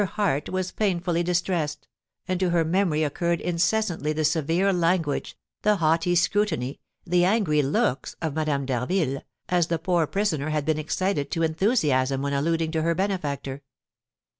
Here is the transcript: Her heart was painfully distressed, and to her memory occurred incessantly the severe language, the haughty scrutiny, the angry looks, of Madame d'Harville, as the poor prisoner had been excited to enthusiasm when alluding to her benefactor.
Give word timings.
Her 0.01 0.07
heart 0.07 0.49
was 0.49 0.71
painfully 0.71 1.21
distressed, 1.21 1.87
and 2.27 2.39
to 2.39 2.49
her 2.49 2.65
memory 2.65 3.03
occurred 3.03 3.39
incessantly 3.39 4.13
the 4.13 4.25
severe 4.25 4.73
language, 4.73 5.37
the 5.61 5.75
haughty 5.75 6.15
scrutiny, 6.15 6.79
the 7.05 7.23
angry 7.23 7.61
looks, 7.61 8.15
of 8.19 8.33
Madame 8.33 8.65
d'Harville, 8.65 9.21
as 9.47 9.67
the 9.67 9.77
poor 9.77 10.07
prisoner 10.07 10.49
had 10.49 10.65
been 10.65 10.79
excited 10.79 11.29
to 11.29 11.43
enthusiasm 11.43 12.23
when 12.23 12.33
alluding 12.33 12.71
to 12.71 12.81
her 12.81 12.95
benefactor. 12.95 13.61